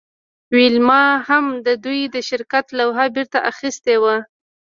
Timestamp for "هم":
1.27-1.45